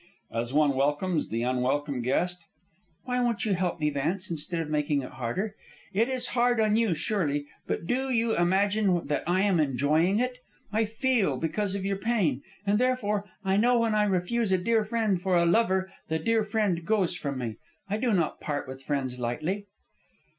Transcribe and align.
"As 0.33 0.51
one 0.51 0.73
welcomes 0.75 1.29
the 1.29 1.43
unwelcome 1.43 2.01
guest." 2.01 2.43
"Why 3.03 3.21
won't 3.21 3.45
you 3.45 3.53
help 3.53 3.79
me, 3.79 3.91
Vance, 3.91 4.31
instead 4.31 4.59
of 4.59 4.67
making 4.67 5.03
it 5.03 5.11
harder? 5.11 5.53
It 5.93 6.09
is 6.09 6.29
hard 6.33 6.59
on 6.59 6.75
you, 6.75 6.95
surely, 6.95 7.45
but 7.67 7.85
do 7.85 8.09
you 8.09 8.35
imagine 8.35 9.05
that 9.05 9.21
I 9.27 9.41
am 9.41 9.59
enjoying 9.59 10.17
it? 10.17 10.39
I 10.71 10.85
feel 10.85 11.37
because 11.37 11.75
of 11.75 11.85
your 11.85 11.97
pain, 11.97 12.41
and, 12.65 12.79
further, 12.79 13.25
I 13.45 13.57
know 13.57 13.77
when 13.77 13.93
I 13.93 14.05
refuse 14.05 14.51
a 14.51 14.57
dear 14.57 14.83
friend 14.85 15.21
for 15.21 15.35
a 15.35 15.45
lover 15.45 15.93
the 16.07 16.17
dear 16.17 16.43
friend 16.43 16.83
goes 16.83 17.15
from 17.15 17.37
me. 17.37 17.57
I 17.87 17.97
do 17.97 18.11
not 18.11 18.41
part 18.41 18.67
with 18.67 18.81
friends 18.81 19.19
lightly." 19.19 19.67